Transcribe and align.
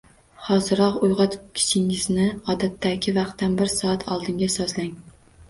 Hoziroq 0.45 0.95
uyg’otkichingizni 1.07 2.25
odatdagi 2.55 3.15
vaqtdan 3.19 3.59
bir 3.61 3.71
soat 3.75 4.09
oldinga 4.17 4.51
sozlang 4.57 4.91